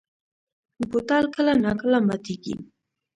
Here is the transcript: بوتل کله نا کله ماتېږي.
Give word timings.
بوتل 0.89 1.25
کله 1.35 1.53
نا 1.63 1.71
کله 1.81 1.99
ماتېږي. 2.07 2.53